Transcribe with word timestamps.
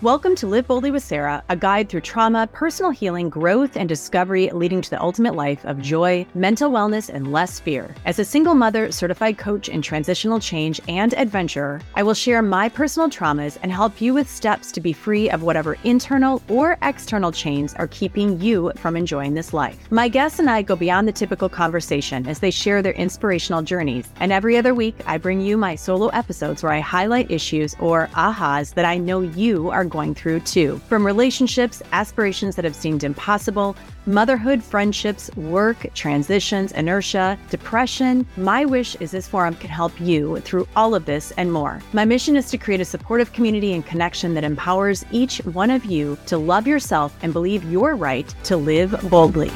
Welcome 0.00 0.36
to 0.36 0.46
Live 0.46 0.68
Boldly 0.68 0.92
with 0.92 1.02
Sara, 1.02 1.42
a 1.48 1.56
guide 1.56 1.88
through 1.88 2.02
trauma, 2.02 2.46
personal 2.52 2.92
healing, 2.92 3.28
growth, 3.28 3.76
and 3.76 3.88
discovery 3.88 4.48
leading 4.50 4.80
to 4.80 4.90
the 4.90 5.02
ultimate 5.02 5.34
life 5.34 5.64
of 5.64 5.82
joy, 5.82 6.24
mental 6.36 6.70
wellness, 6.70 7.08
and 7.08 7.32
less 7.32 7.58
fear. 7.58 7.92
As 8.04 8.20
a 8.20 8.24
single 8.24 8.54
mother, 8.54 8.92
certified 8.92 9.38
coach 9.38 9.68
in 9.68 9.82
transitional 9.82 10.38
change, 10.38 10.80
and 10.86 11.14
adventurer, 11.14 11.80
I 11.96 12.04
will 12.04 12.14
share 12.14 12.42
my 12.42 12.68
personal 12.68 13.10
traumas 13.10 13.58
and 13.64 13.72
help 13.72 14.00
you 14.00 14.14
with 14.14 14.30
steps 14.30 14.70
to 14.70 14.80
be 14.80 14.92
free 14.92 15.30
of 15.30 15.42
whatever 15.42 15.76
internal 15.82 16.42
or 16.48 16.78
external 16.82 17.32
chains 17.32 17.74
are 17.74 17.88
keeping 17.88 18.40
you 18.40 18.70
from 18.76 18.94
enjoying 18.94 19.34
this 19.34 19.52
life. 19.52 19.90
My 19.90 20.06
guests 20.06 20.38
and 20.38 20.48
I 20.48 20.62
go 20.62 20.76
beyond 20.76 21.08
the 21.08 21.12
typical 21.12 21.48
conversation 21.48 22.28
as 22.28 22.38
they 22.38 22.52
share 22.52 22.82
their 22.82 22.92
inspirational 22.92 23.62
journeys. 23.62 24.08
And 24.20 24.30
every 24.30 24.56
other 24.56 24.76
week, 24.76 24.94
I 25.06 25.18
bring 25.18 25.40
you 25.40 25.56
my 25.56 25.74
solo 25.74 26.06
episodes 26.10 26.62
where 26.62 26.70
I 26.70 26.78
highlight 26.78 27.32
issues 27.32 27.74
or 27.80 28.06
ahas 28.12 28.74
that 28.74 28.84
I 28.84 28.96
know 28.96 29.22
you 29.22 29.70
are 29.70 29.87
going 29.88 30.14
through 30.14 30.40
too. 30.40 30.80
From 30.88 31.04
relationships, 31.04 31.82
aspirations 31.92 32.56
that 32.56 32.64
have 32.64 32.74
seemed 32.74 33.04
impossible, 33.04 33.76
motherhood, 34.06 34.62
friendships, 34.62 35.30
work, 35.36 35.92
transitions, 35.94 36.72
inertia, 36.72 37.38
depression, 37.50 38.26
my 38.36 38.64
wish 38.64 38.96
is 38.96 39.10
this 39.10 39.28
forum 39.28 39.54
can 39.54 39.70
help 39.70 39.98
you 40.00 40.38
through 40.40 40.66
all 40.76 40.94
of 40.94 41.04
this 41.04 41.32
and 41.32 41.52
more. 41.52 41.80
My 41.92 42.04
mission 42.04 42.36
is 42.36 42.50
to 42.50 42.58
create 42.58 42.80
a 42.80 42.84
supportive 42.84 43.32
community 43.32 43.74
and 43.74 43.84
connection 43.84 44.34
that 44.34 44.44
empowers 44.44 45.04
each 45.10 45.38
one 45.38 45.70
of 45.70 45.84
you 45.84 46.16
to 46.26 46.38
love 46.38 46.66
yourself 46.66 47.16
and 47.22 47.32
believe 47.32 47.70
you're 47.70 47.96
right 47.96 48.32
to 48.44 48.56
live 48.56 48.98
boldly. 49.10 49.50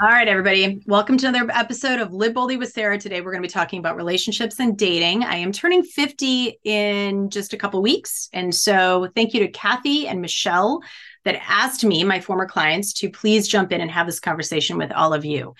All 0.00 0.08
right, 0.08 0.26
everybody. 0.26 0.82
Welcome 0.86 1.16
to 1.18 1.28
another 1.28 1.50
episode 1.52 2.00
of 2.00 2.12
Live 2.12 2.34
Boldly 2.34 2.56
with 2.56 2.72
Sara. 2.72 2.98
Today, 2.98 3.20
we're 3.20 3.30
going 3.30 3.42
to 3.42 3.46
be 3.46 3.52
talking 3.52 3.78
about 3.78 3.94
relationships 3.94 4.58
and 4.58 4.76
dating. 4.76 5.22
I 5.22 5.36
am 5.36 5.52
turning 5.52 5.82
50 5.82 6.58
in 6.64 7.30
just 7.30 7.52
a 7.52 7.56
couple 7.56 7.80
weeks. 7.82 8.28
And 8.32 8.54
so, 8.54 9.08
thank 9.14 9.34
you 9.34 9.40
to 9.40 9.48
Kathy 9.48 10.08
and 10.08 10.20
Michelle 10.20 10.80
that 11.24 11.40
asked 11.46 11.84
me, 11.84 12.02
my 12.04 12.20
former 12.20 12.46
clients, 12.46 12.94
to 12.94 13.10
please 13.10 13.46
jump 13.46 13.70
in 13.70 13.80
and 13.80 13.90
have 13.90 14.06
this 14.06 14.18
conversation 14.18 14.78
with 14.78 14.90
all 14.92 15.12
of 15.12 15.24
you. 15.24 15.54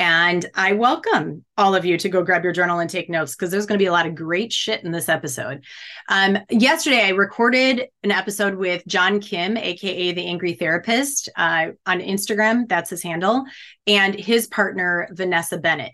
And 0.00 0.44
I 0.56 0.72
welcome 0.72 1.44
all 1.56 1.76
of 1.76 1.84
you 1.84 1.96
to 1.98 2.08
go 2.08 2.24
grab 2.24 2.42
your 2.42 2.52
journal 2.52 2.80
and 2.80 2.90
take 2.90 3.08
notes 3.08 3.36
because 3.36 3.52
there's 3.52 3.66
going 3.66 3.78
to 3.78 3.82
be 3.82 3.86
a 3.86 3.92
lot 3.92 4.06
of 4.06 4.16
great 4.16 4.52
shit 4.52 4.82
in 4.82 4.90
this 4.90 5.08
episode. 5.08 5.64
Um, 6.08 6.38
yesterday, 6.50 7.04
I 7.04 7.10
recorded 7.10 7.86
an 8.02 8.10
episode 8.10 8.56
with 8.56 8.84
John 8.88 9.20
Kim, 9.20 9.56
AKA 9.56 10.12
the 10.12 10.26
Angry 10.26 10.54
Therapist, 10.54 11.28
uh, 11.36 11.68
on 11.86 12.00
Instagram. 12.00 12.68
That's 12.68 12.90
his 12.90 13.04
handle, 13.04 13.44
and 13.86 14.16
his 14.16 14.48
partner, 14.48 15.08
Vanessa 15.12 15.58
Bennett. 15.58 15.92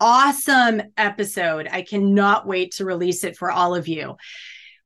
Awesome 0.00 0.82
episode. 0.96 1.68
I 1.70 1.82
cannot 1.82 2.46
wait 2.46 2.72
to 2.72 2.84
release 2.84 3.22
it 3.22 3.36
for 3.36 3.52
all 3.52 3.74
of 3.74 3.86
you. 3.86 4.16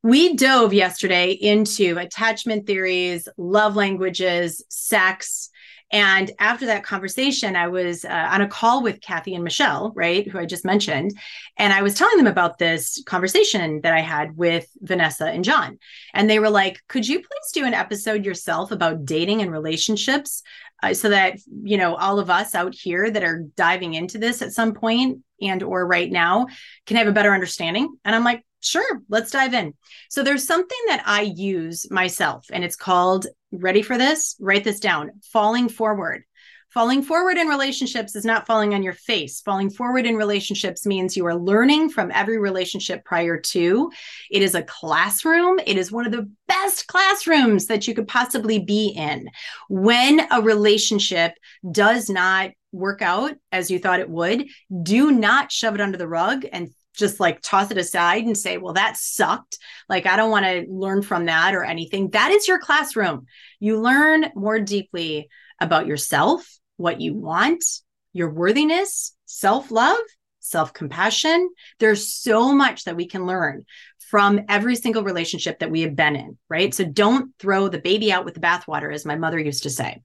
We 0.02 0.34
dove 0.34 0.74
yesterday 0.74 1.30
into 1.32 1.96
attachment 1.96 2.66
theories, 2.66 3.28
love 3.38 3.76
languages, 3.76 4.62
sex, 4.68 5.48
and 5.92 6.30
after 6.38 6.64
that 6.66 6.84
conversation, 6.84 7.54
I 7.54 7.68
was 7.68 8.06
uh, 8.06 8.28
on 8.32 8.40
a 8.40 8.48
call 8.48 8.82
with 8.82 9.02
Kathy 9.02 9.34
and 9.34 9.44
Michelle, 9.44 9.92
right, 9.94 10.26
who 10.26 10.38
I 10.38 10.46
just 10.46 10.64
mentioned. 10.64 11.12
And 11.58 11.70
I 11.70 11.82
was 11.82 11.94
telling 11.94 12.16
them 12.16 12.26
about 12.26 12.56
this 12.56 13.02
conversation 13.04 13.82
that 13.82 13.92
I 13.92 14.00
had 14.00 14.34
with 14.34 14.66
Vanessa 14.80 15.26
and 15.26 15.44
John. 15.44 15.78
And 16.14 16.30
they 16.30 16.38
were 16.38 16.48
like, 16.48 16.80
could 16.88 17.06
you 17.06 17.18
please 17.18 17.52
do 17.52 17.66
an 17.66 17.74
episode 17.74 18.24
yourself 18.24 18.70
about 18.70 19.04
dating 19.04 19.42
and 19.42 19.52
relationships? 19.52 20.42
Uh, 20.82 20.92
so 20.92 21.10
that 21.10 21.38
you 21.62 21.78
know 21.78 21.94
all 21.94 22.18
of 22.18 22.28
us 22.28 22.56
out 22.56 22.74
here 22.74 23.08
that 23.08 23.22
are 23.22 23.44
diving 23.56 23.94
into 23.94 24.18
this 24.18 24.42
at 24.42 24.52
some 24.52 24.74
point 24.74 25.20
and 25.40 25.62
or 25.62 25.86
right 25.86 26.10
now 26.10 26.48
can 26.86 26.96
have 26.96 27.06
a 27.06 27.12
better 27.12 27.32
understanding 27.32 27.94
and 28.04 28.16
i'm 28.16 28.24
like 28.24 28.44
Sure, 28.62 29.02
let's 29.08 29.32
dive 29.32 29.54
in. 29.54 29.74
So 30.08 30.22
there's 30.22 30.46
something 30.46 30.78
that 30.86 31.02
I 31.04 31.22
use 31.22 31.90
myself, 31.90 32.46
and 32.52 32.64
it's 32.64 32.76
called 32.76 33.26
ready 33.50 33.82
for 33.82 33.98
this? 33.98 34.36
Write 34.40 34.64
this 34.64 34.80
down 34.80 35.10
falling 35.22 35.68
forward. 35.68 36.24
Falling 36.70 37.02
forward 37.02 37.36
in 37.36 37.48
relationships 37.48 38.16
is 38.16 38.24
not 38.24 38.46
falling 38.46 38.72
on 38.72 38.82
your 38.82 38.94
face. 38.94 39.42
Falling 39.42 39.68
forward 39.68 40.06
in 40.06 40.16
relationships 40.16 40.86
means 40.86 41.16
you 41.16 41.26
are 41.26 41.34
learning 41.34 41.90
from 41.90 42.10
every 42.14 42.38
relationship 42.38 43.04
prior 43.04 43.38
to. 43.38 43.90
It 44.30 44.40
is 44.40 44.54
a 44.54 44.62
classroom. 44.62 45.60
It 45.66 45.76
is 45.76 45.92
one 45.92 46.06
of 46.06 46.12
the 46.12 46.30
best 46.48 46.86
classrooms 46.86 47.66
that 47.66 47.86
you 47.86 47.94
could 47.94 48.08
possibly 48.08 48.58
be 48.58 48.88
in. 48.96 49.28
When 49.68 50.26
a 50.30 50.40
relationship 50.40 51.34
does 51.70 52.08
not 52.08 52.52
work 52.72 53.02
out 53.02 53.34
as 53.50 53.70
you 53.70 53.78
thought 53.78 54.00
it 54.00 54.08
would, 54.08 54.46
do 54.82 55.10
not 55.10 55.52
shove 55.52 55.74
it 55.74 55.80
under 55.82 55.98
the 55.98 56.08
rug 56.08 56.46
and 56.50 56.70
just 56.94 57.20
like 57.20 57.40
toss 57.42 57.70
it 57.70 57.78
aside 57.78 58.24
and 58.24 58.36
say, 58.36 58.58
well, 58.58 58.74
that 58.74 58.96
sucked. 58.96 59.58
Like, 59.88 60.06
I 60.06 60.16
don't 60.16 60.30
want 60.30 60.44
to 60.44 60.66
learn 60.68 61.02
from 61.02 61.26
that 61.26 61.54
or 61.54 61.64
anything. 61.64 62.10
That 62.10 62.30
is 62.30 62.46
your 62.46 62.58
classroom. 62.58 63.26
You 63.60 63.80
learn 63.80 64.26
more 64.34 64.60
deeply 64.60 65.28
about 65.60 65.86
yourself, 65.86 66.46
what 66.76 67.00
you 67.00 67.14
want, 67.14 67.64
your 68.12 68.30
worthiness, 68.30 69.14
self 69.26 69.70
love, 69.70 70.00
self 70.40 70.72
compassion. 70.72 71.50
There's 71.78 72.12
so 72.12 72.52
much 72.52 72.84
that 72.84 72.96
we 72.96 73.06
can 73.06 73.26
learn 73.26 73.64
from 74.10 74.40
every 74.48 74.76
single 74.76 75.02
relationship 75.02 75.60
that 75.60 75.70
we 75.70 75.80
have 75.80 75.96
been 75.96 76.16
in, 76.16 76.36
right? 76.50 76.74
So 76.74 76.84
don't 76.84 77.32
throw 77.38 77.68
the 77.68 77.80
baby 77.80 78.12
out 78.12 78.26
with 78.26 78.34
the 78.34 78.40
bathwater, 78.40 78.92
as 78.92 79.06
my 79.06 79.16
mother 79.16 79.38
used 79.38 79.62
to 79.62 79.70
say. 79.70 80.02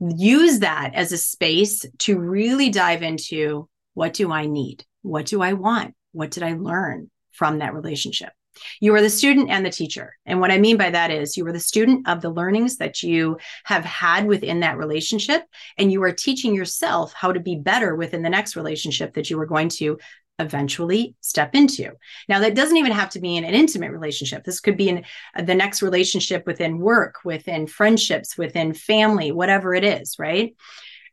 Use 0.00 0.58
that 0.58 0.90
as 0.94 1.12
a 1.12 1.18
space 1.18 1.84
to 1.98 2.18
really 2.18 2.70
dive 2.70 3.02
into 3.02 3.68
what 3.94 4.14
do 4.14 4.32
I 4.32 4.46
need? 4.46 4.84
What 5.02 5.26
do 5.26 5.40
I 5.42 5.52
want? 5.52 5.94
What 6.16 6.30
did 6.30 6.42
I 6.42 6.54
learn 6.54 7.10
from 7.32 7.58
that 7.58 7.74
relationship? 7.74 8.30
You 8.80 8.94
are 8.94 9.02
the 9.02 9.10
student 9.10 9.50
and 9.50 9.66
the 9.66 9.70
teacher. 9.70 10.16
And 10.24 10.40
what 10.40 10.50
I 10.50 10.56
mean 10.56 10.78
by 10.78 10.88
that 10.88 11.10
is 11.10 11.36
you 11.36 11.46
are 11.46 11.52
the 11.52 11.60
student 11.60 12.08
of 12.08 12.22
the 12.22 12.30
learnings 12.30 12.78
that 12.78 13.02
you 13.02 13.36
have 13.64 13.84
had 13.84 14.26
within 14.26 14.60
that 14.60 14.78
relationship, 14.78 15.42
and 15.76 15.92
you 15.92 16.02
are 16.02 16.12
teaching 16.12 16.54
yourself 16.54 17.12
how 17.12 17.32
to 17.32 17.40
be 17.40 17.56
better 17.56 17.94
within 17.94 18.22
the 18.22 18.30
next 18.30 18.56
relationship 18.56 19.12
that 19.14 19.28
you 19.28 19.38
are 19.38 19.46
going 19.46 19.68
to 19.68 19.98
eventually 20.38 21.14
step 21.20 21.54
into. 21.54 21.92
Now, 22.28 22.40
that 22.40 22.54
doesn't 22.54 22.76
even 22.76 22.92
have 22.92 23.10
to 23.10 23.20
be 23.20 23.36
in 23.36 23.44
an 23.44 23.54
intimate 23.54 23.92
relationship. 23.92 24.44
This 24.44 24.60
could 24.60 24.76
be 24.76 24.88
in 24.88 25.04
the 25.42 25.54
next 25.54 25.82
relationship 25.82 26.46
within 26.46 26.78
work, 26.78 27.16
within 27.24 27.66
friendships, 27.66 28.38
within 28.38 28.72
family, 28.72 29.32
whatever 29.32 29.74
it 29.74 29.84
is, 29.84 30.16
right? 30.18 30.54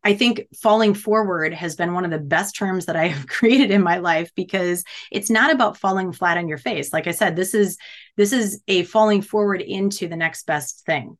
I 0.04 0.14
think 0.14 0.48
falling 0.62 0.94
forward 0.94 1.54
has 1.54 1.76
been 1.76 1.94
one 1.94 2.06
of 2.06 2.12
the 2.12 2.20
best 2.20 2.56
terms 2.56 2.86
that 2.86 2.96
I 2.96 3.08
have 3.08 3.28
created 3.28 3.72
in 3.72 3.82
my 3.82 3.98
life 3.98 4.32
because 4.36 4.84
it's 5.12 5.30
not 5.30 5.52
about 5.52 5.78
falling 5.78 6.12
flat 6.12 6.38
on 6.38 6.48
your 6.48 6.58
face. 6.58 6.92
Like 6.92 7.08
I 7.08 7.12
said, 7.12 7.36
this 7.36 7.54
is 7.54 7.78
this 8.18 8.34
is 8.34 8.62
a 8.68 8.84
falling 8.84 9.22
forward 9.22 9.62
into 9.62 10.08
the 10.08 10.16
next 10.16 10.46
best 10.46 10.86
thing. 10.86 11.18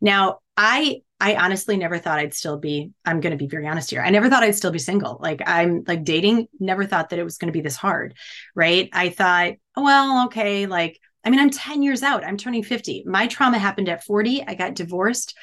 Now, 0.00 0.38
I 0.56 1.02
I 1.22 1.36
honestly 1.36 1.76
never 1.76 1.98
thought 1.98 2.18
I'd 2.18 2.34
still 2.34 2.58
be 2.58 2.92
I'm 3.04 3.20
going 3.20 3.32
to 3.32 3.36
be 3.36 3.48
very 3.48 3.66
honest 3.66 3.90
here. 3.90 4.00
I 4.00 4.10
never 4.10 4.30
thought 4.30 4.42
I'd 4.42 4.56
still 4.56 4.70
be 4.70 4.78
single. 4.78 5.18
Like 5.20 5.42
I'm 5.46 5.84
like 5.86 6.04
dating, 6.04 6.48
never 6.58 6.86
thought 6.86 7.10
that 7.10 7.18
it 7.18 7.24
was 7.24 7.36
going 7.36 7.48
to 7.48 7.56
be 7.56 7.62
this 7.62 7.76
hard, 7.76 8.14
right? 8.54 8.88
I 8.92 9.10
thought, 9.10 9.54
oh, 9.76 9.82
well, 9.82 10.26
okay, 10.26 10.66
like 10.66 10.98
I 11.24 11.30
mean, 11.30 11.40
I'm 11.40 11.50
10 11.50 11.82
years 11.82 12.02
out. 12.02 12.24
I'm 12.24 12.38
turning 12.38 12.62
50. 12.62 13.04
My 13.06 13.26
trauma 13.26 13.58
happened 13.58 13.90
at 13.90 14.04
40. 14.04 14.44
I 14.46 14.54
got 14.54 14.74
divorced 14.74 15.36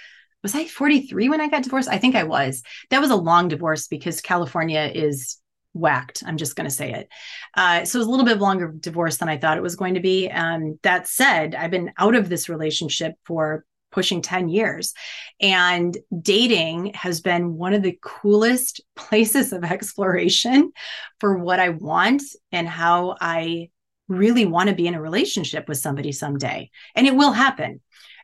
was 0.43 0.55
I 0.55 0.65
43 0.65 1.29
when 1.29 1.41
I 1.41 1.47
got 1.47 1.63
divorced? 1.63 1.89
I 1.89 1.97
think 1.97 2.15
I 2.15 2.23
was. 2.23 2.63
That 2.89 3.01
was 3.01 3.09
a 3.09 3.15
long 3.15 3.47
divorce 3.47 3.87
because 3.87 4.21
California 4.21 4.91
is 4.93 5.37
whacked. 5.73 6.23
I'm 6.25 6.37
just 6.37 6.55
going 6.55 6.69
to 6.69 6.75
say 6.75 6.93
it. 6.93 7.09
Uh, 7.55 7.85
so 7.85 7.97
it 7.97 8.01
was 8.01 8.07
a 8.07 8.11
little 8.11 8.25
bit 8.25 8.39
longer 8.39 8.73
divorce 8.79 9.17
than 9.17 9.29
I 9.29 9.37
thought 9.37 9.57
it 9.57 9.63
was 9.63 9.75
going 9.75 9.93
to 9.95 9.99
be. 9.99 10.29
Um, 10.29 10.79
that 10.83 11.07
said, 11.07 11.55
I've 11.55 11.71
been 11.71 11.91
out 11.97 12.15
of 12.15 12.29
this 12.29 12.49
relationship 12.49 13.15
for 13.25 13.65
pushing 13.91 14.21
10 14.21 14.49
years. 14.49 14.93
And 15.39 15.97
dating 16.21 16.93
has 16.93 17.21
been 17.21 17.55
one 17.55 17.73
of 17.73 17.83
the 17.83 17.97
coolest 18.01 18.81
places 18.95 19.53
of 19.53 19.63
exploration 19.63 20.71
for 21.19 21.37
what 21.37 21.59
I 21.59 21.69
want 21.69 22.23
and 22.51 22.67
how 22.67 23.15
I 23.19 23.69
really 24.07 24.45
want 24.45 24.69
to 24.69 24.75
be 24.75 24.87
in 24.87 24.95
a 24.95 25.01
relationship 25.01 25.67
with 25.67 25.77
somebody 25.77 26.11
someday. 26.11 26.69
And 26.95 27.07
it 27.07 27.15
will 27.15 27.33
happen. 27.33 27.81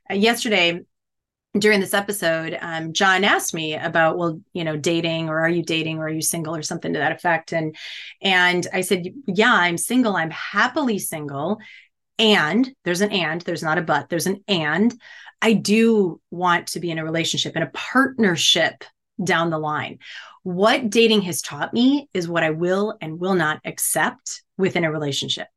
Uh, 0.09 0.15
yesterday, 0.15 0.81
during 1.57 1.79
this 1.79 1.93
episode, 1.93 2.57
um, 2.61 2.93
John 2.93 3.23
asked 3.23 3.53
me 3.53 3.75
about, 3.75 4.17
well, 4.17 4.41
you 4.53 4.63
know, 4.63 4.75
dating 4.75 5.29
or 5.29 5.39
are 5.39 5.49
you 5.49 5.61
dating 5.63 5.99
or 5.99 6.05
are 6.05 6.09
you 6.09 6.21
single 6.21 6.55
or 6.55 6.63
something 6.63 6.93
to 6.93 6.99
that 6.99 7.11
effect. 7.11 7.53
And 7.53 7.75
and 8.21 8.65
I 8.73 8.81
said, 8.81 9.05
yeah, 9.27 9.53
I'm 9.53 9.77
single. 9.77 10.15
I'm 10.15 10.31
happily 10.31 10.97
single. 10.97 11.59
And 12.17 12.73
there's 12.83 13.01
an 13.01 13.11
and, 13.11 13.41
there's 13.41 13.63
not 13.63 13.77
a 13.77 13.81
but, 13.81 14.09
there's 14.09 14.27
an 14.27 14.43
and 14.47 14.93
I 15.41 15.53
do 15.53 16.21
want 16.31 16.67
to 16.67 16.79
be 16.79 16.89
in 16.89 16.99
a 16.99 17.03
relationship 17.03 17.53
and 17.55 17.65
a 17.65 17.71
partnership 17.73 18.83
down 19.23 19.49
the 19.49 19.59
line. 19.59 19.99
What 20.43 20.89
dating 20.89 21.23
has 21.23 21.41
taught 21.41 21.73
me 21.73 22.09
is 22.13 22.27
what 22.27 22.43
I 22.43 22.49
will 22.49 22.97
and 23.01 23.19
will 23.19 23.35
not 23.35 23.59
accept 23.65 24.41
within 24.57 24.85
a 24.85 24.91
relationship. 24.91 25.47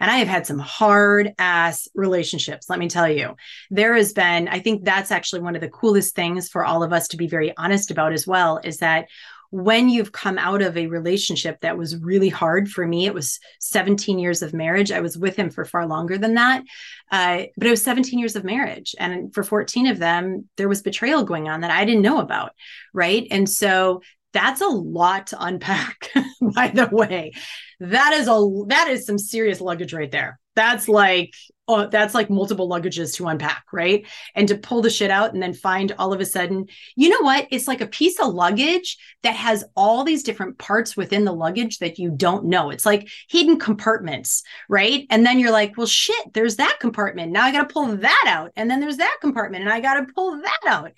And 0.00 0.10
I 0.10 0.16
have 0.16 0.28
had 0.28 0.46
some 0.46 0.58
hard 0.58 1.32
ass 1.38 1.88
relationships, 1.94 2.68
let 2.68 2.78
me 2.78 2.88
tell 2.88 3.08
you. 3.08 3.36
There 3.70 3.94
has 3.94 4.12
been, 4.12 4.48
I 4.48 4.58
think 4.60 4.84
that's 4.84 5.10
actually 5.10 5.42
one 5.42 5.54
of 5.54 5.60
the 5.60 5.68
coolest 5.68 6.14
things 6.14 6.48
for 6.48 6.64
all 6.64 6.82
of 6.82 6.92
us 6.92 7.08
to 7.08 7.16
be 7.16 7.26
very 7.26 7.56
honest 7.56 7.90
about 7.90 8.12
as 8.12 8.26
well 8.26 8.60
is 8.62 8.78
that 8.78 9.06
when 9.54 9.88
you've 9.88 10.10
come 10.10 10.36
out 10.36 10.62
of 10.62 10.76
a 10.76 10.88
relationship 10.88 11.60
that 11.60 11.78
was 11.78 11.96
really 11.98 12.28
hard 12.28 12.68
for 12.68 12.84
me, 12.84 13.06
it 13.06 13.14
was 13.14 13.38
17 13.60 14.18
years 14.18 14.42
of 14.42 14.52
marriage. 14.52 14.90
I 14.90 14.98
was 14.98 15.16
with 15.16 15.36
him 15.36 15.48
for 15.48 15.64
far 15.64 15.86
longer 15.86 16.18
than 16.18 16.34
that. 16.34 16.64
Uh, 17.12 17.44
but 17.56 17.68
it 17.68 17.70
was 17.70 17.82
17 17.84 18.18
years 18.18 18.34
of 18.34 18.42
marriage. 18.42 18.96
And 18.98 19.32
for 19.32 19.44
14 19.44 19.86
of 19.86 20.00
them, 20.00 20.48
there 20.56 20.68
was 20.68 20.82
betrayal 20.82 21.22
going 21.22 21.48
on 21.48 21.60
that 21.60 21.70
I 21.70 21.84
didn't 21.84 22.02
know 22.02 22.18
about. 22.18 22.50
Right. 22.92 23.28
And 23.30 23.48
so 23.48 24.02
that's 24.34 24.60
a 24.60 24.66
lot 24.66 25.28
to 25.28 25.42
unpack, 25.42 26.10
by 26.54 26.68
the 26.68 26.88
way. 26.92 27.32
That 27.80 28.12
is 28.12 28.28
a 28.28 28.64
that 28.68 28.88
is 28.88 29.06
some 29.06 29.18
serious 29.18 29.60
luggage 29.62 29.94
right 29.94 30.10
there. 30.10 30.38
That's 30.54 30.88
like 30.88 31.34
oh, 31.66 31.86
that's 31.86 32.14
like 32.14 32.28
multiple 32.28 32.68
luggages 32.68 33.14
to 33.14 33.26
unpack, 33.26 33.64
right? 33.72 34.06
And 34.34 34.46
to 34.48 34.56
pull 34.56 34.82
the 34.82 34.90
shit 34.90 35.10
out 35.10 35.32
and 35.32 35.42
then 35.42 35.54
find 35.54 35.92
all 35.98 36.12
of 36.12 36.20
a 36.20 36.26
sudden, 36.26 36.66
you 36.94 37.08
know 37.08 37.20
what? 37.20 37.46
It's 37.50 37.66
like 37.66 37.80
a 37.80 37.86
piece 37.86 38.20
of 38.20 38.34
luggage 38.34 38.98
that 39.22 39.34
has 39.34 39.64
all 39.74 40.04
these 40.04 40.22
different 40.22 40.58
parts 40.58 40.96
within 40.96 41.24
the 41.24 41.32
luggage 41.32 41.78
that 41.78 41.98
you 41.98 42.10
don't 42.10 42.46
know. 42.46 42.70
It's 42.70 42.84
like 42.84 43.08
hidden 43.28 43.58
compartments, 43.58 44.42
right? 44.68 45.06
And 45.10 45.24
then 45.24 45.38
you're 45.38 45.50
like, 45.50 45.76
well, 45.76 45.86
shit, 45.86 46.34
there's 46.34 46.56
that 46.56 46.78
compartment. 46.80 47.32
Now 47.32 47.44
I 47.44 47.52
got 47.52 47.68
to 47.68 47.72
pull 47.72 47.96
that 47.96 48.24
out. 48.26 48.52
And 48.56 48.70
then 48.70 48.80
there's 48.80 48.98
that 48.98 49.18
compartment 49.20 49.64
and 49.64 49.72
I 49.72 49.80
got 49.80 49.94
to 49.94 50.12
pull 50.14 50.40
that 50.42 50.60
out. 50.66 50.92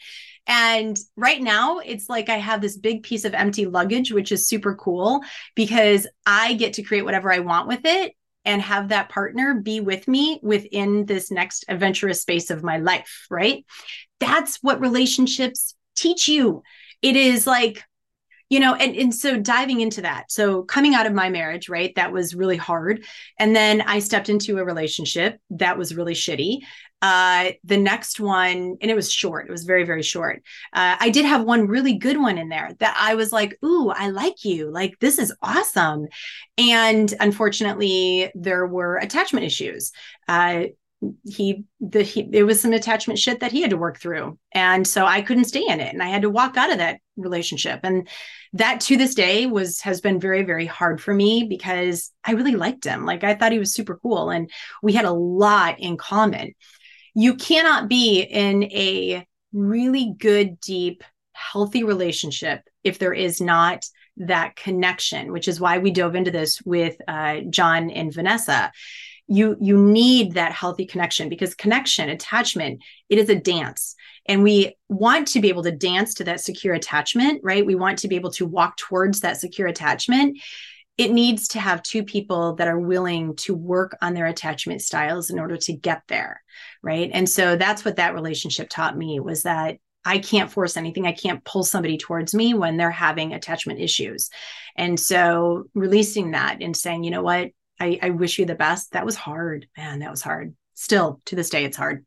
And 0.49 0.97
right 1.17 1.43
now, 1.43 1.81
it's 1.81 2.09
like 2.09 2.29
I 2.29 2.37
have 2.37 2.61
this 2.61 2.77
big 2.77 3.03
piece 3.03 3.25
of 3.25 3.35
empty 3.35 3.67
luggage, 3.67 4.13
which 4.13 4.31
is 4.31 4.47
super 4.47 4.77
cool 4.77 5.23
because 5.57 6.07
I 6.25 6.55
get 6.55 6.75
to 6.75 6.83
create 6.83 7.05
whatever 7.05 7.33
I 7.33 7.41
want 7.41 7.67
with 7.67 7.81
it 7.85 8.13
and 8.47 8.63
have 8.63 8.89
that 8.89 9.11
partner 9.11 9.55
be 9.55 9.81
with 9.81 10.09
me 10.09 10.41
within 10.43 11.05
this 11.05 11.31
next 11.31 11.65
adventurous 11.69 12.23
space 12.23 12.51
of 12.51 12.63
my 12.63 12.79
life, 12.79 13.27
right? 13.29 13.67
That's 14.21 14.57
what 14.63 14.81
relationships 14.81 15.75
teach 15.97 16.29
you. 16.29 16.63
It 17.03 17.17
is 17.17 17.47
like, 17.47 17.83
you 18.49 18.61
know, 18.61 18.75
and, 18.75 18.95
and 18.95 19.15
so 19.15 19.39
diving 19.39 19.81
into 19.81 20.03
that. 20.03 20.31
So 20.31 20.63
coming 20.63 20.95
out 20.95 21.07
of 21.07 21.13
my 21.13 21.29
marriage, 21.31 21.69
right, 21.69 21.95
that 21.97 22.13
was 22.13 22.35
really 22.35 22.57
hard. 22.57 23.05
And 23.39 23.57
then 23.57 23.81
I 23.83 23.99
stepped 23.99 24.29
into 24.29 24.59
a 24.59 24.65
relationship 24.65 25.39
that 25.51 25.77
was 25.77 25.97
really 25.97 26.15
shitty. 26.15 26.59
Uh, 27.03 27.51
the 27.65 27.77
next 27.77 28.21
one, 28.21 28.77
and 28.81 28.91
it 28.91 28.95
was 28.95 29.13
short, 29.13 29.47
it 29.47 29.53
was 29.53 29.65
very, 29.65 29.85
very 29.85 30.03
short. 30.03 30.43
Uh, 30.73 30.97
I 30.99 31.11
did 31.11 31.25
have 31.25 31.45
one 31.45 31.67
really 31.67 31.95
good 31.95 32.19
one 32.19 32.39
in 32.39 32.49
there 32.49 32.71
that 32.79 32.97
I 32.99 33.17
was 33.17 33.33
like, 33.33 33.59
Ooh, 33.65 33.91
I 33.91 34.09
like 34.09 34.45
you. 34.45 34.71
Like, 34.71 34.99
this 35.01 35.19
is 35.19 35.35
awesome. 35.43 36.07
And 36.57 37.13
unfortunately, 37.21 38.31
there 38.35 38.67
were 38.67 38.97
attachment 38.97 39.45
issues. 39.45 39.93
Uh, 40.27 40.65
he 41.25 41.65
the 41.81 42.03
he 42.03 42.23
there 42.23 42.47
was 42.47 42.61
some 42.61 42.73
attachment 42.73 43.19
shit 43.19 43.41
that 43.41 43.53
he 43.53 43.61
had 43.61 43.71
to 43.71 43.77
work 43.77 43.99
through 43.99 44.39
and 44.53 44.87
so 44.87 45.05
i 45.05 45.21
couldn't 45.21 45.45
stay 45.45 45.63
in 45.69 45.79
it 45.79 45.93
and 45.93 46.03
i 46.03 46.07
had 46.07 46.23
to 46.23 46.31
walk 46.31 46.57
out 46.57 46.73
of 46.73 46.79
that 46.79 47.01
relationship. 47.17 47.81
And 47.83 48.09
that 48.53 48.81
to 48.83 48.97
this 48.97 49.15
day 49.15 49.47
was 49.47 49.81
has 49.81 50.01
been 50.01 50.21
very 50.21 50.43
very 50.43 50.67
hard 50.67 51.01
for 51.01 51.13
me 51.13 51.45
because 51.45 52.13
i 52.25 52.33
really 52.33 52.57
liked 52.57 52.85
him. 52.85 53.05
Like 53.05 53.25
i 53.25 53.35
thought 53.35 53.53
he 53.53 53.59
was 53.59 53.75
super 53.75 53.99
cool 54.03 54.31
and 54.31 54.51
we 54.83 54.93
had 54.93 55.05
a 55.05 55.13
lot 55.13 55.81
in 55.81 55.97
common. 55.97 56.55
You 57.15 57.35
cannot 57.35 57.89
be 57.89 58.21
in 58.21 58.65
a 58.65 59.27
really 59.53 60.15
good, 60.19 60.61
deep, 60.61 61.03
healthy 61.33 61.83
relationship 61.83 62.63
if 62.85 62.99
there 62.99 63.15
is 63.15 63.41
not 63.41 63.87
that 64.19 64.57
connection, 64.57 65.33
which 65.33 65.49
is 65.49 65.61
why 65.61 65.79
we 65.79 65.91
dove 65.91 66.15
into 66.15 66.31
this 66.31 66.61
with 66.63 66.97
uh, 67.09 67.41
John 67.51 67.91
and 67.91 68.13
Vanessa. 68.13 68.73
You 69.29 69.57
you 69.61 69.77
need 69.77 70.35
that 70.35 70.53
healthy 70.53 70.87
connection 70.87 71.29
because 71.29 71.55
connection, 71.55 72.09
attachment, 72.09 72.83
it 73.09 73.19
is 73.19 73.29
a 73.29 73.35
dance, 73.35 73.95
and 74.27 74.43
we 74.43 74.77
want 74.89 75.29
to 75.29 75.41
be 75.41 75.49
able 75.49 75.65
to 75.65 75.73
dance 75.73 76.15
to 76.15 76.25
that 76.25 76.41
secure 76.41 76.75
attachment, 76.75 77.41
right? 77.43 77.67
We 77.67 77.75
want 77.75 77.99
to 78.01 78.09
be 78.09 78.17
able 78.17 78.31
to 78.33 78.47
walk 78.47 78.77
towards 78.77 79.21
that 79.21 79.39
secure 79.39 79.69
attachment 79.69 80.39
it 80.99 81.13
needs 81.13 81.49
to 81.49 81.61
have 81.61 81.83
two 81.83 82.03
people 82.05 82.55
that 82.55 82.69
are 82.69 82.79
willing 82.79 83.37
to 83.37 83.55
work 83.55 83.97
on 84.01 84.15
their 84.15 84.25
attachment 84.25 84.81
styles 84.81 85.29
in 85.29 85.39
order 85.39 85.57
to 85.59 85.75
get 85.75 86.01
there 86.09 86.43
right 86.83 87.11
and 87.13 87.29
so 87.29 87.55
that's 87.55 87.85
what 87.85 87.97
that 87.97 88.15
relationship 88.15 88.69
taught 88.71 88.97
me 88.97 89.21
was 89.21 89.43
that 89.43 89.77
I 90.07 90.19
can't 90.19 90.53
force 90.53 90.77
anything. 90.77 91.05
I 91.05 91.13
can't 91.13 91.45
pull 91.45 91.65
somebody 91.65 91.99
towards 91.99 92.33
me 92.33 92.55
when 92.55 92.77
they're 92.77 92.93
having 92.93 93.33
attachment 93.33 93.81
issues. 93.81 94.31
And 94.77 95.01
so 95.01 95.65
releasing 95.75 96.31
that 96.31 96.59
and 96.63 96.77
saying, 96.77 97.03
you 97.03 97.11
know 97.11 97.25
what, 97.25 97.51
I, 97.81 97.99
I 98.03 98.11
wish 98.11 98.39
you 98.39 98.47
the 98.47 98.55
best. 98.55 98.93
That 98.93 99.07
was 99.07 99.17
hard, 99.17 99.67
man. 99.77 100.01
That 100.01 100.11
was 100.11 100.23
hard. 100.23 100.55
Still 100.75 101.21
to 101.27 101.37
this 101.37 101.51
day, 101.51 101.65
it's 101.65 101.77
hard. 101.77 102.05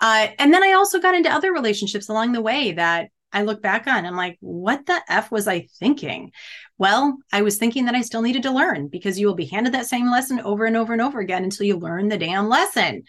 Uh, 0.00 0.28
and 0.38 0.52
then 0.52 0.62
I 0.62 0.72
also 0.72 1.00
got 1.00 1.14
into 1.14 1.30
other 1.30 1.52
relationships 1.52 2.08
along 2.08 2.32
the 2.32 2.40
way 2.40 2.72
that 2.72 3.10
I 3.32 3.42
look 3.42 3.60
back 3.60 3.86
on, 3.86 4.06
I'm 4.06 4.16
like, 4.16 4.38
what 4.40 4.86
the 4.86 5.00
F 5.08 5.30
was 5.30 5.46
I 5.46 5.68
thinking? 5.78 6.32
Well, 6.78 7.18
I 7.32 7.42
was 7.42 7.58
thinking 7.58 7.84
that 7.84 7.94
I 7.94 8.00
still 8.00 8.22
needed 8.22 8.42
to 8.44 8.50
learn 8.50 8.88
because 8.88 9.18
you 9.18 9.26
will 9.26 9.34
be 9.34 9.46
handed 9.46 9.74
that 9.74 9.86
same 9.86 10.10
lesson 10.10 10.40
over 10.40 10.64
and 10.64 10.76
over 10.76 10.92
and 10.92 11.02
over 11.02 11.20
again 11.20 11.44
until 11.44 11.66
you 11.66 11.76
learn 11.76 12.08
the 12.08 12.16
damn 12.16 12.48
lesson. 12.48 13.02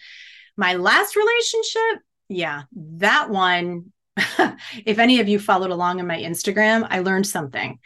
My 0.58 0.74
last 0.74 1.16
relationship, 1.16 2.04
yeah, 2.28 2.64
that 2.74 3.30
one, 3.30 3.94
if 4.86 5.00
any 5.00 5.22
of 5.22 5.30
you 5.30 5.40
followed 5.40 5.72
along 5.72 6.02
on 6.02 6.08
my 6.08 6.18
Instagram, 6.18 6.86
I 6.90 7.00
learned 7.00 7.28
something 7.28 7.80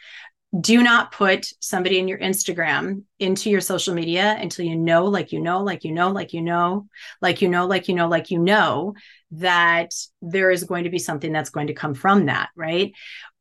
do 0.60 0.82
not 0.82 1.10
put 1.10 1.46
somebody 1.60 1.98
in 1.98 2.06
your 2.06 2.18
Instagram 2.18 3.02
into 3.18 3.50
your 3.50 3.60
social 3.60 3.94
media 3.94 4.36
until 4.38 4.64
you 4.64 4.76
know, 4.76 5.06
like 5.06 5.32
you 5.32 5.40
know, 5.40 5.62
like 5.62 5.84
you 5.84 5.92
know, 5.92 6.10
like 6.10 6.32
you 6.32 6.42
know, 6.42 6.88
like 7.20 7.42
you 7.42 7.48
know, 7.48 7.66
like 7.66 7.88
you 7.88 7.94
know, 7.94 8.08
like 8.08 8.30
you 8.30 8.38
know, 8.38 8.94
that 9.32 9.92
there 10.22 10.50
is 10.50 10.64
going 10.64 10.84
to 10.84 10.90
be 10.90 10.98
something 10.98 11.32
that's 11.32 11.50
going 11.50 11.66
to 11.66 11.74
come 11.74 11.94
from 11.94 12.26
that, 12.26 12.50
right? 12.54 12.92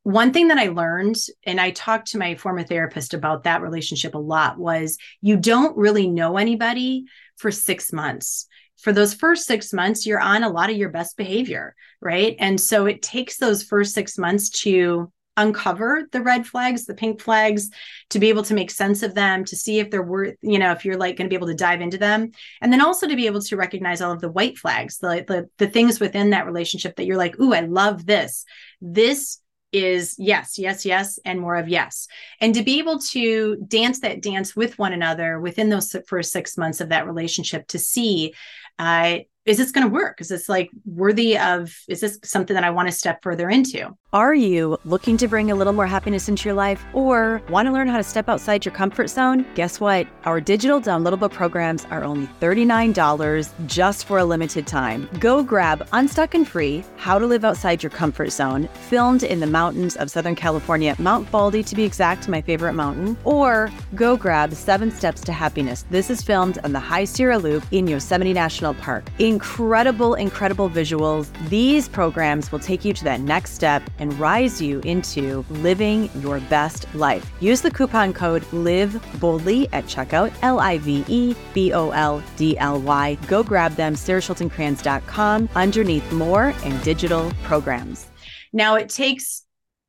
One 0.01 0.33
thing 0.33 0.49
that 0.49 0.57
I 0.57 0.67
learned, 0.67 1.15
and 1.45 1.61
I 1.61 1.71
talked 1.71 2.07
to 2.09 2.17
my 2.17 2.35
former 2.35 2.63
therapist 2.63 3.13
about 3.13 3.43
that 3.43 3.61
relationship 3.61 4.15
a 4.15 4.19
lot, 4.19 4.57
was 4.57 4.97
you 5.21 5.37
don't 5.37 5.77
really 5.77 6.07
know 6.07 6.37
anybody 6.37 7.05
for 7.37 7.51
six 7.51 7.93
months 7.93 8.47
for 8.81 8.91
those 8.91 9.13
first 9.13 9.45
six 9.45 9.71
months, 9.71 10.05
you're 10.05 10.19
on 10.19 10.43
a 10.43 10.49
lot 10.49 10.69
of 10.69 10.75
your 10.75 10.89
best 10.89 11.15
behavior, 11.15 11.73
right? 12.01 12.35
And 12.37 12.59
so 12.59 12.85
it 12.85 13.01
takes 13.01 13.37
those 13.37 13.63
first 13.63 13.93
six 13.93 14.17
months 14.17 14.49
to 14.63 15.09
uncover 15.37 16.07
the 16.11 16.21
red 16.21 16.45
flags, 16.45 16.85
the 16.85 16.93
pink 16.93 17.21
flags, 17.21 17.69
to 18.09 18.19
be 18.19 18.29
able 18.29 18.43
to 18.43 18.53
make 18.53 18.71
sense 18.71 19.03
of 19.03 19.15
them, 19.15 19.45
to 19.45 19.55
see 19.55 19.79
if 19.79 19.89
they're 19.89 20.03
worth, 20.03 20.35
you 20.41 20.59
know, 20.59 20.71
if 20.71 20.85
you're 20.85 20.97
like 20.97 21.17
going 21.17 21.25
to 21.25 21.29
be 21.29 21.35
able 21.35 21.47
to 21.47 21.55
dive 21.55 21.81
into 21.81 21.97
them. 21.97 22.31
And 22.61 22.71
then 22.71 22.81
also 22.81 23.07
to 23.07 23.15
be 23.15 23.25
able 23.25 23.41
to 23.41 23.57
recognize 23.57 24.01
all 24.01 24.11
of 24.11 24.21
the 24.21 24.31
white 24.31 24.57
flags, 24.57 24.99
the, 24.99 25.25
the, 25.27 25.49
the 25.57 25.69
things 25.69 25.99
within 25.99 26.31
that 26.31 26.45
relationship 26.45 26.95
that 26.95 27.05
you're 27.05 27.17
like, 27.17 27.39
ooh, 27.39 27.53
I 27.53 27.61
love 27.61 28.05
this. 28.05 28.45
This 28.81 29.39
is 29.71 30.15
yes, 30.19 30.59
yes, 30.59 30.85
yes, 30.85 31.17
and 31.25 31.39
more 31.39 31.55
of 31.55 31.67
yes. 31.67 32.07
And 32.39 32.53
to 32.53 32.63
be 32.63 32.77
able 32.77 32.99
to 32.99 33.57
dance 33.67 34.01
that 34.01 34.21
dance 34.21 34.55
with 34.55 34.77
one 34.77 34.93
another 34.93 35.39
within 35.39 35.69
those 35.69 35.95
first 36.07 36.31
six 36.31 36.57
months 36.57 36.79
of 36.79 36.89
that 36.89 37.07
relationship 37.07 37.67
to 37.69 37.79
see 37.79 38.33
uh, 38.77 39.19
is 39.45 39.57
this 39.57 39.71
going 39.71 39.85
to 39.85 39.93
work? 39.93 40.21
Is 40.21 40.29
this 40.29 40.47
like 40.47 40.69
worthy 40.85 41.37
of, 41.37 41.75
is 41.89 41.99
this 41.99 42.17
something 42.23 42.53
that 42.53 42.63
I 42.63 42.69
want 42.69 42.87
to 42.87 42.93
step 42.93 43.21
further 43.21 43.49
into? 43.49 43.95
Are 44.13 44.35
you 44.35 44.77
looking 44.85 45.17
to 45.17 45.27
bring 45.27 45.49
a 45.49 45.55
little 45.55 45.73
more 45.73 45.87
happiness 45.87 46.29
into 46.29 46.47
your 46.47 46.53
life 46.53 46.85
or 46.93 47.41
want 47.49 47.65
to 47.65 47.71
learn 47.71 47.87
how 47.87 47.97
to 47.97 48.03
step 48.03 48.29
outside 48.29 48.63
your 48.63 48.73
comfort 48.73 49.09
zone? 49.09 49.45
Guess 49.55 49.79
what? 49.79 50.07
Our 50.25 50.39
digital 50.39 50.79
downloadable 50.79 51.31
programs 51.31 51.85
are 51.85 52.03
only 52.03 52.27
$39 52.39 53.49
just 53.65 54.05
for 54.05 54.19
a 54.19 54.25
limited 54.25 54.67
time. 54.67 55.09
Go 55.19 55.41
grab 55.41 55.87
Unstuck 55.93 56.35
and 56.35 56.47
Free 56.47 56.85
How 56.95 57.17
to 57.17 57.25
Live 57.25 57.43
Outside 57.43 57.81
Your 57.81 57.89
Comfort 57.89 58.31
Zone, 58.31 58.69
filmed 58.87 59.23
in 59.23 59.39
the 59.39 59.47
mountains 59.47 59.95
of 59.95 60.11
Southern 60.11 60.35
California, 60.35 60.95
Mount 60.99 61.29
Baldy 61.31 61.63
to 61.63 61.75
be 61.75 61.83
exact, 61.83 62.27
my 62.29 62.39
favorite 62.39 62.73
mountain, 62.73 63.17
or 63.23 63.71
go 63.95 64.15
grab 64.15 64.53
Seven 64.53 64.91
Steps 64.91 65.21
to 65.21 65.33
Happiness. 65.33 65.85
This 65.89 66.11
is 66.11 66.21
filmed 66.21 66.59
on 66.63 66.71
the 66.71 66.79
High 66.79 67.05
Sierra 67.05 67.39
Loop 67.39 67.63
in 67.71 67.87
Yosemite 67.87 68.31
National 68.31 68.75
Park. 68.75 69.05
Incredible, 69.33 70.13
incredible 70.13 70.69
visuals. 70.69 71.25
These 71.49 71.89
programs 71.89 72.51
will 72.51 72.59
take 72.59 72.85
you 72.85 72.93
to 72.93 73.03
that 73.05 73.19
next 73.19 73.55
step 73.55 73.81
and 73.97 74.13
rise 74.19 74.61
you 74.61 74.79
into 74.81 75.43
living 75.49 76.07
your 76.19 76.39
best 76.41 76.85
life. 76.93 77.31
Use 77.39 77.59
the 77.61 77.71
coupon 77.71 78.13
code 78.13 78.45
LIVE 78.53 79.03
boldly 79.19 79.67
at 79.73 79.85
checkout, 79.85 80.31
L 80.43 80.59
I 80.59 80.77
V 80.77 81.03
E 81.07 81.35
B 81.51 81.73
O 81.73 81.89
L 81.89 82.21
D 82.35 82.55
L 82.59 82.79
Y. 82.79 83.17
Go 83.25 83.41
grab 83.41 83.73
them, 83.75 83.95
saraschultingkranz.com, 83.95 85.49
underneath 85.55 86.11
more 86.11 86.53
and 86.63 86.83
digital 86.83 87.31
programs. 87.41 88.05
Now, 88.53 88.75
it 88.75 88.89
takes, 88.89 89.45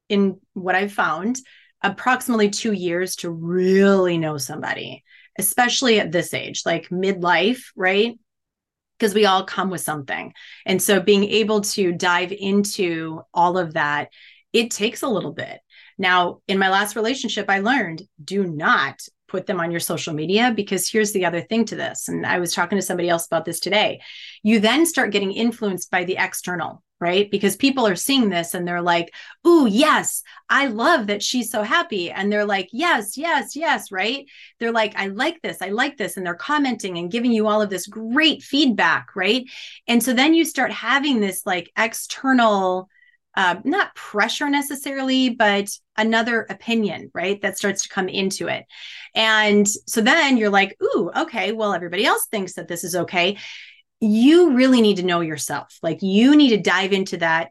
in 0.08 0.40
what 0.54 0.74
I've 0.74 0.94
found, 0.94 1.38
approximately 1.82 2.48
two 2.48 2.72
years 2.72 3.16
to 3.16 3.30
really 3.30 4.16
know 4.16 4.38
somebody, 4.38 5.04
especially 5.38 6.00
at 6.00 6.12
this 6.12 6.32
age, 6.32 6.62
like 6.64 6.88
midlife, 6.88 7.64
right? 7.76 8.18
Because 8.98 9.14
we 9.14 9.26
all 9.26 9.44
come 9.44 9.70
with 9.70 9.80
something. 9.80 10.32
And 10.66 10.80
so 10.80 11.00
being 11.00 11.24
able 11.24 11.60
to 11.62 11.92
dive 11.92 12.32
into 12.32 13.22
all 13.32 13.58
of 13.58 13.74
that, 13.74 14.08
it 14.52 14.70
takes 14.70 15.02
a 15.02 15.08
little 15.08 15.32
bit. 15.32 15.60
Now, 15.98 16.40
in 16.48 16.58
my 16.58 16.70
last 16.70 16.96
relationship, 16.96 17.46
I 17.48 17.60
learned 17.60 18.02
do 18.22 18.44
not 18.44 19.00
put 19.28 19.46
them 19.46 19.58
on 19.58 19.70
your 19.70 19.80
social 19.80 20.14
media 20.14 20.52
because 20.54 20.88
here's 20.88 21.12
the 21.12 21.24
other 21.24 21.40
thing 21.40 21.64
to 21.66 21.76
this. 21.76 22.08
And 22.08 22.24
I 22.24 22.38
was 22.38 22.52
talking 22.54 22.78
to 22.78 22.82
somebody 22.82 23.08
else 23.08 23.26
about 23.26 23.44
this 23.44 23.58
today. 23.58 24.00
You 24.42 24.60
then 24.60 24.86
start 24.86 25.10
getting 25.10 25.32
influenced 25.32 25.90
by 25.90 26.04
the 26.04 26.16
external 26.18 26.82
right? 27.04 27.30
Because 27.30 27.54
people 27.56 27.86
are 27.86 27.96
seeing 27.96 28.30
this 28.30 28.54
and 28.54 28.66
they're 28.66 28.80
like, 28.80 29.12
"Ooh, 29.46 29.66
yes, 29.68 30.22
I 30.48 30.68
love 30.68 31.08
that 31.08 31.22
she's 31.22 31.50
so 31.50 31.62
happy." 31.62 32.10
And 32.10 32.32
they're 32.32 32.46
like, 32.46 32.70
"Yes, 32.72 33.18
yes, 33.18 33.54
yes," 33.54 33.92
right? 33.92 34.24
They're 34.58 34.72
like, 34.72 34.94
"I 34.96 35.08
like 35.08 35.42
this. 35.42 35.58
I 35.60 35.68
like 35.68 35.98
this." 35.98 36.16
And 36.16 36.24
they're 36.24 36.34
commenting 36.34 36.96
and 36.96 37.12
giving 37.12 37.30
you 37.30 37.46
all 37.46 37.60
of 37.60 37.68
this 37.68 37.86
great 37.86 38.42
feedback, 38.42 39.14
right? 39.14 39.44
And 39.86 40.02
so 40.02 40.14
then 40.14 40.32
you 40.32 40.46
start 40.46 40.72
having 40.72 41.20
this 41.20 41.44
like 41.44 41.70
external 41.76 42.88
uh, 43.36 43.56
not 43.64 43.94
pressure 43.96 44.48
necessarily, 44.48 45.28
but 45.30 45.68
another 45.96 46.46
opinion, 46.48 47.10
right? 47.14 47.42
That 47.42 47.58
starts 47.58 47.82
to 47.82 47.88
come 47.88 48.08
into 48.08 48.48
it. 48.48 48.64
And 49.14 49.66
so 49.68 50.00
then 50.00 50.36
you're 50.36 50.50
like, 50.50 50.76
ooh, 50.82 51.10
okay, 51.16 51.52
well, 51.52 51.74
everybody 51.74 52.04
else 52.06 52.26
thinks 52.30 52.54
that 52.54 52.68
this 52.68 52.84
is 52.84 52.94
okay 52.94 53.36
you 54.04 54.54
really 54.54 54.80
need 54.80 54.96
to 54.96 55.02
know 55.04 55.20
yourself. 55.20 55.78
Like 55.82 56.02
you 56.02 56.36
need 56.36 56.50
to 56.50 56.60
dive 56.60 56.92
into 56.92 57.18
that 57.18 57.50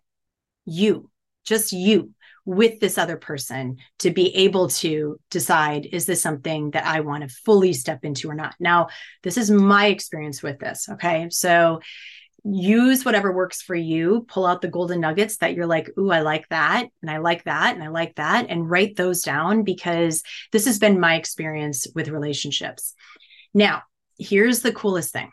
you, 0.65 1.10
just 1.45 1.74
you 1.74 2.12
with 2.45 2.79
this 2.79 2.98
other 2.98 3.17
person 3.17 3.77
to 4.00 4.12
be 4.12 4.36
able 4.36 4.67
to 4.67 5.19
decide 5.29 5.88
is 5.91 6.05
this 6.05 6.22
something 6.22 6.72
that 6.72 6.86
I 6.86 7.00
want 7.00 7.24
to 7.24 7.36
fully 7.45 7.74
step 7.74 8.03
into 8.03 8.29
or 8.29 8.36
not. 8.36 8.55
Now, 8.60 8.89
this 9.24 9.38
is 9.38 9.50
my 9.50 9.88
experience 9.88 10.43
with 10.43 10.60
this, 10.60 10.89
okay? 10.89 11.29
So 11.29 11.79
use 12.43 13.05
whatever 13.05 13.31
works 13.31 13.62
for 13.62 13.75
you, 13.75 14.25
pull 14.27 14.45
out 14.45 14.62
the 14.62 14.67
golden 14.67 15.00
nuggets 15.00 15.38
that 15.38 15.53
you're 15.53 15.65
like, 15.65 15.89
"Ooh, 15.98 16.12
I 16.12 16.19
like 16.19 16.50
that, 16.50 16.89
and 17.01 17.10
I 17.10 17.19
like 17.19 17.45
that, 17.45 17.75
and 17.75 17.83
I 17.83 17.88
like 17.88 18.15
that," 18.15 18.48
and 18.50 18.69
write 18.69 18.98
those 18.98 19.22
down 19.22 19.63
because 19.63 20.24
this 20.51 20.65
has 20.65 20.77
been 20.77 21.00
my 21.00 21.15
experience 21.15 21.88
with 21.95 22.10
relationships. 22.10 22.95
Now, 23.53 23.83
here's 24.19 24.60
the 24.60 24.74
coolest 24.74 25.13
thing 25.13 25.31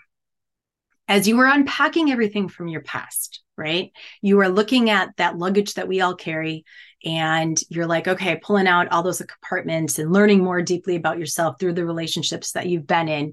as 1.11 1.27
you 1.27 1.37
were 1.37 1.47
unpacking 1.47 2.13
everything 2.13 2.49
from 2.49 2.69
your 2.69 2.83
past, 2.83 3.43
right? 3.59 3.91
You 4.23 4.39
are 4.41 4.49
looking 4.49 4.91
at 4.91 5.17
that 5.17 5.37
luggage 5.37 5.75
that 5.75 5.89
we 5.89 6.01
all 6.01 6.15
carry 6.15 6.65
and 7.05 7.61
you're 7.69 7.89
like, 7.89 8.07
okay, 8.07 8.37
pulling 8.41 8.69
out 8.69 8.93
all 8.93 9.03
those 9.03 9.19
compartments 9.19 9.99
and 9.99 10.13
learning 10.13 10.45
more 10.45 10.63
deeply 10.63 10.95
about 10.95 11.19
yourself 11.19 11.59
through 11.59 11.73
the 11.73 11.85
relationships 11.85 12.53
that 12.53 12.69
you've 12.69 12.87
been 12.87 13.09
in. 13.09 13.33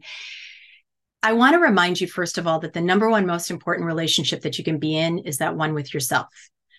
I 1.22 1.34
want 1.34 1.54
to 1.54 1.60
remind 1.60 2.02
you, 2.02 2.08
first 2.08 2.40
of 2.40 2.48
all, 2.48 2.58
that 2.62 2.74
the 2.74 2.82
number 2.82 3.08
one 3.12 3.28
most 3.28 3.52
important 3.52 3.86
relationship 3.86 4.42
that 4.42 4.58
you 4.58 4.64
can 4.64 4.80
be 4.80 4.98
in 4.98 5.20
is 5.20 5.38
that 5.38 5.56
one 5.56 5.76
with 5.76 5.94
yourself. 5.94 6.30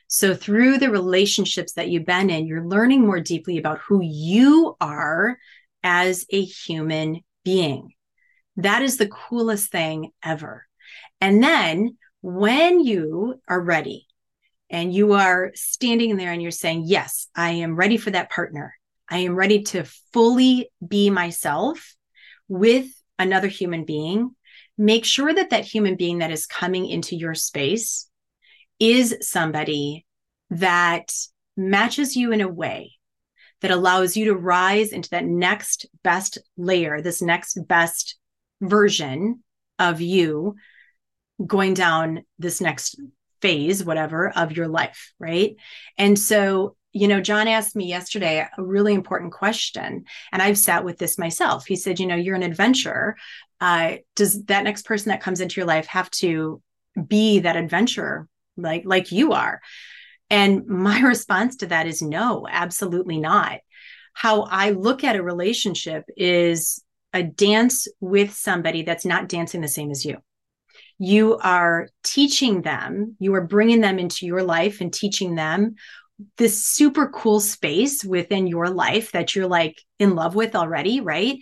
So, 0.09 0.35
through 0.35 0.78
the 0.78 0.90
relationships 0.90 1.75
that 1.75 1.90
you've 1.90 2.07
been 2.07 2.31
in, 2.31 2.47
you're 2.47 2.64
learning 2.64 3.07
more 3.07 3.21
deeply 3.21 3.59
about 3.59 3.78
who 3.87 4.00
you 4.02 4.75
are 4.81 5.38
as 5.85 6.25
a 6.31 6.43
human 6.43 7.21
being. 7.45 7.93
That 8.57 8.83
is 8.83 8.97
the 8.97 9.09
coolest 9.09 9.71
thing 9.71 10.11
ever. 10.25 10.68
And 11.21 11.43
then 11.43 11.97
when 12.21 12.81
you 12.81 13.41
are 13.49 13.61
ready 13.61 14.07
and 14.71 14.93
you 14.93 15.15
are 15.15 15.53
standing 15.55 16.17
there 16.17 16.33
and 16.33 16.43
you're 16.43 16.51
saying, 16.51 16.85
Yes, 16.87 17.29
I 17.35 17.51
am 17.53 17.77
ready 17.77 17.97
for 17.97 18.11
that 18.11 18.31
partner. 18.31 18.75
I 19.09 19.19
am 19.19 19.35
ready 19.35 19.63
to 19.65 19.85
fully 20.13 20.71
be 20.87 21.11
myself 21.11 21.95
with 22.49 22.87
another 23.19 23.49
human 23.49 23.85
being. 23.85 24.35
Make 24.77 25.05
sure 25.05 25.33
that 25.33 25.51
that 25.51 25.65
human 25.65 25.97
being 25.97 26.19
that 26.19 26.31
is 26.31 26.47
coming 26.47 26.87
into 26.87 27.17
your 27.17 27.35
space 27.35 28.09
is 28.79 29.17
somebody 29.21 30.07
that 30.51 31.13
matches 31.57 32.17
you 32.17 32.33
in 32.33 32.41
a 32.41 32.49
way 32.49 32.93
that 33.61 33.71
allows 33.71 34.17
you 34.17 34.27
to 34.27 34.37
rise 34.37 34.93
into 34.93 35.11
that 35.11 35.25
next 35.25 35.87
best 36.05 36.39
layer, 36.57 37.01
this 37.01 37.21
next 37.21 37.59
best 37.67 38.17
version 38.61 39.43
of 39.79 40.01
you 40.01 40.55
going 41.45 41.75
down 41.75 42.25
this 42.38 42.61
next 42.61 43.00
phase, 43.40 43.85
whatever, 43.85 44.30
of 44.30 44.57
your 44.57 44.68
life. 44.68 45.12
Right. 45.18 45.57
And 45.97 46.18
so, 46.18 46.76
you 46.92 47.07
know, 47.07 47.21
John 47.21 47.49
asked 47.49 47.76
me 47.76 47.87
yesterday 47.87 48.38
a 48.57 48.62
really 48.62 48.95
important 48.95 49.33
question, 49.33 50.04
and 50.33 50.42
I've 50.42 50.59
sat 50.59 50.85
with 50.85 50.99
this 50.99 51.18
myself. 51.18 51.66
He 51.66 51.76
said, 51.76 52.00
you 52.00 52.07
know, 52.07 52.16
you're 52.16 52.35
an 52.35 52.42
adventurer. 52.42 53.16
Uh, 53.61 53.97
does 54.16 54.45
that 54.45 54.64
next 54.64 54.85
person 54.87 55.11
that 55.11 55.21
comes 55.21 55.40
into 55.40 55.61
your 55.61 55.66
life 55.66 55.87
have 55.87 56.11
to 56.12 56.62
be 57.07 57.40
that 57.40 57.57
adventurer 57.57 58.28
like 58.57 58.83
like 58.85 59.12
you 59.12 59.33
are? 59.33 59.61
And 60.30 60.66
my 60.66 61.00
response 61.02 61.57
to 61.57 61.66
that 61.66 61.87
is 61.87 62.02
no, 62.02 62.47
absolutely 62.50 63.18
not. 63.18 63.61
How 64.14 64.42
I 64.42 64.71
look 64.71 65.04
at 65.04 65.16
a 65.16 65.23
relationship 65.23 66.04
is 66.16 66.83
a 67.12 67.23
dance 67.23 67.87
with 68.00 68.35
somebody 68.35 68.83
that's 68.83 69.04
not 69.04 69.28
dancing 69.28 69.61
the 69.61 69.68
same 69.68 69.90
as 69.90 70.04
you 70.04 70.18
you 70.99 71.38
are 71.38 71.88
teaching 72.02 72.62
them, 72.62 73.17
you 73.19 73.35
are 73.35 73.47
bringing 73.47 73.81
them 73.81 73.99
into 73.99 74.26
your 74.26 74.43
life 74.43 74.81
and 74.81 74.93
teaching 74.93 75.35
them 75.35 75.76
this 76.37 76.67
super 76.67 77.09
cool 77.09 77.38
space 77.38 78.05
within 78.05 78.47
your 78.47 78.69
life 78.69 79.12
that 79.12 79.35
you're 79.35 79.47
like 79.47 79.81
in 80.00 80.17
love 80.17 80.35
with 80.35 80.57
already, 80.57 81.00
right? 81.00 81.38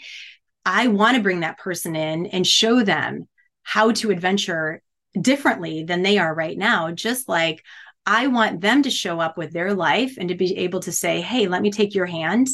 I 0.66 0.88
want 0.88 1.16
to 1.16 1.22
bring 1.22 1.40
that 1.40 1.58
person 1.58 1.96
in 1.96 2.26
and 2.26 2.46
show 2.46 2.82
them 2.82 3.28
how 3.62 3.92
to 3.92 4.10
adventure 4.10 4.82
differently 5.18 5.84
than 5.84 6.02
they 6.02 6.18
are 6.18 6.34
right 6.34 6.58
now. 6.58 6.90
Just 6.90 7.28
like 7.28 7.62
I 8.04 8.26
want 8.26 8.60
them 8.60 8.82
to 8.82 8.90
show 8.90 9.18
up 9.18 9.38
with 9.38 9.52
their 9.52 9.72
life 9.74 10.16
and 10.18 10.28
to 10.28 10.34
be 10.34 10.58
able 10.58 10.80
to 10.80 10.92
say, 10.92 11.20
Hey, 11.20 11.48
let 11.48 11.62
me 11.62 11.70
take 11.70 11.94
your 11.94 12.06
hand 12.06 12.48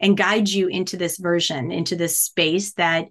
and 0.00 0.16
guide 0.16 0.48
you 0.48 0.68
into 0.68 0.96
this 0.96 1.18
version, 1.18 1.72
into 1.72 1.96
this 1.96 2.18
space 2.18 2.74
that 2.74 3.06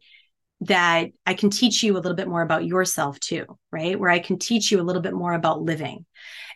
that 0.61 1.09
I 1.25 1.33
can 1.33 1.49
teach 1.49 1.83
you 1.83 1.93
a 1.93 1.99
little 1.99 2.15
bit 2.15 2.27
more 2.27 2.41
about 2.41 2.65
yourself 2.65 3.19
too, 3.19 3.45
right? 3.71 3.99
Where 3.99 4.09
I 4.09 4.19
can 4.19 4.39
teach 4.39 4.71
you 4.71 4.79
a 4.79 4.83
little 4.83 5.01
bit 5.01 5.13
more 5.13 5.33
about 5.33 5.61
living. 5.61 6.05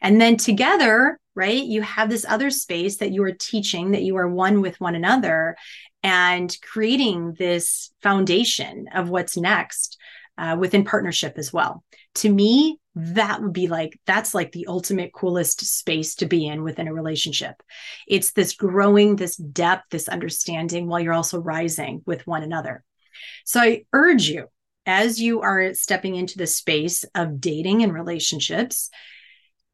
And 0.02 0.20
then 0.20 0.38
together, 0.38 1.20
right, 1.36 1.62
you 1.62 1.82
have 1.82 2.10
this 2.10 2.26
other 2.28 2.50
space 2.50 2.98
that 2.98 3.12
you 3.12 3.24
are 3.24 3.34
teaching, 3.34 3.92
that 3.92 4.04
you 4.04 4.16
are 4.18 4.28
one 4.28 4.62
with 4.62 4.80
one 4.80 4.96
another 4.96 5.58
and 6.02 6.56
creating 6.62 7.36
this 7.38 7.92
foundation 8.02 8.88
of 8.94 9.10
what's 9.10 9.36
next 9.36 9.98
uh, 10.38 10.56
within 10.58 10.86
partnership 10.86 11.34
as 11.38 11.52
well. 11.52 11.84
To 12.16 12.34
me, 12.34 12.80
that 12.96 13.42
would 13.42 13.54
be 13.54 13.68
like, 13.68 14.00
that's 14.06 14.34
like 14.34 14.52
the 14.52 14.68
ultimate 14.68 15.14
coolest 15.14 15.62
space 15.66 16.16
to 16.16 16.26
be 16.26 16.48
in 16.48 16.64
within 16.64 16.88
a 16.88 16.94
relationship. 16.94 17.56
It's 18.08 18.32
this 18.32 18.54
growing, 18.54 19.16
this 19.16 19.36
depth, 19.36 19.84
this 19.92 20.08
understanding 20.08 20.88
while 20.88 21.00
you're 21.00 21.14
also 21.14 21.40
rising 21.40 22.02
with 22.06 22.26
one 22.26 22.44
another. 22.44 22.84
So 23.46 23.60
I 23.60 23.84
urge 23.94 24.30
you, 24.30 24.48
as 24.86 25.22
you 25.22 25.42
are 25.42 25.74
stepping 25.74 26.16
into 26.16 26.38
the 26.38 26.48
space 26.48 27.06
of 27.16 27.40
dating 27.40 27.84
and 27.84 27.94
relationships, 27.94 28.90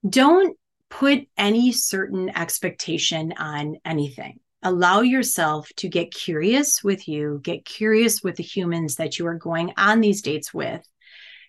don't 0.08 0.58
put 0.90 1.28
any 1.38 1.72
certain 1.72 2.30
expectation 2.36 3.34
on 3.38 3.78
anything. 3.86 4.40
Allow 4.64 5.02
yourself 5.02 5.70
to 5.78 5.88
get 5.88 6.14
curious 6.14 6.84
with 6.84 7.08
you, 7.08 7.40
get 7.44 7.66
curious 7.66 8.24
with 8.24 8.36
the 8.36 8.44
humans 8.44 8.96
that 8.96 9.20
you 9.20 9.28
are 9.28 9.36
going 9.36 9.74
on 9.78 10.02
these 10.02 10.22
dates 10.22 10.54
with. 10.54 10.82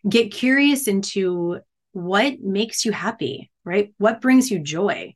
Get 0.08 0.32
curious 0.32 0.86
into 0.86 1.60
what 1.92 2.40
makes 2.40 2.84
you 2.84 2.92
happy, 2.92 3.50
right? 3.64 3.94
What 3.98 4.20
brings 4.20 4.50
you 4.50 4.58
joy? 4.58 5.14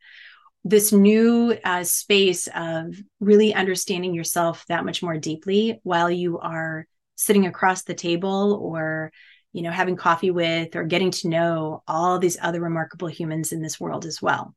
This 0.65 0.93
new 0.93 1.57
uh, 1.65 1.85
space 1.85 2.49
of 2.55 2.95
really 3.19 3.55
understanding 3.55 4.15
yourself 4.15 4.65
that 4.69 4.85
much 4.85 5.03
more 5.03 5.17
deeply 5.17 5.81
while 5.83 6.11
you 6.11 6.39
are 6.39 6.87
sitting 7.17 7.47
across 7.47 7.83
the 7.83 7.95
table 7.95 8.59
or 8.63 9.11
you 9.53 9.63
know 9.63 9.71
having 9.71 9.97
coffee 9.97 10.31
with 10.31 10.77
or 10.77 10.85
getting 10.85 11.11
to 11.11 11.29
know 11.29 11.83
all 11.89 12.19
these 12.19 12.39
other 12.41 12.61
remarkable 12.61 13.09
humans 13.09 13.53
in 13.53 13.63
this 13.63 13.81
world 13.81 14.05
as 14.05 14.21
well. 14.21 14.55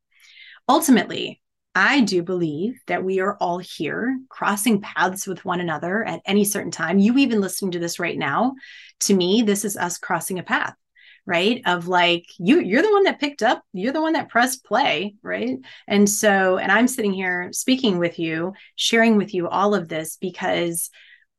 Ultimately 0.67 1.39
i 1.75 2.01
do 2.01 2.21
believe 2.21 2.79
that 2.85 3.03
we 3.03 3.19
are 3.19 3.35
all 3.37 3.57
here 3.57 4.19
crossing 4.29 4.79
paths 4.79 5.25
with 5.25 5.43
one 5.43 5.59
another 5.59 6.03
at 6.03 6.21
any 6.25 6.45
certain 6.45 6.69
time. 6.71 6.99
You 6.99 7.17
even 7.17 7.41
listening 7.41 7.71
to 7.71 7.79
this 7.79 7.99
right 7.99 8.17
now 8.17 8.53
to 9.01 9.13
me 9.13 9.41
this 9.41 9.65
is 9.65 9.75
us 9.75 9.97
crossing 9.97 10.37
a 10.37 10.43
path 10.43 10.75
right? 11.25 11.61
Of 11.65 11.87
like 11.87 12.25
you 12.37 12.59
you're 12.59 12.81
the 12.81 12.91
one 12.91 13.03
that 13.03 13.19
picked 13.19 13.43
up 13.43 13.63
you're 13.73 13.93
the 13.93 14.01
one 14.01 14.13
that 14.13 14.29
pressed 14.29 14.65
play 14.65 15.15
right? 15.21 15.57
And 15.87 16.09
so 16.09 16.57
and 16.57 16.71
i'm 16.71 16.87
sitting 16.87 17.13
here 17.13 17.49
speaking 17.51 17.97
with 17.97 18.19
you 18.19 18.53
sharing 18.75 19.17
with 19.17 19.33
you 19.33 19.47
all 19.47 19.73
of 19.75 19.87
this 19.87 20.17
because 20.17 20.89